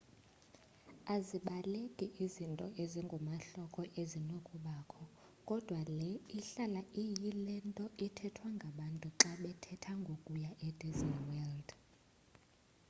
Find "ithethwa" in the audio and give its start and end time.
8.05-8.47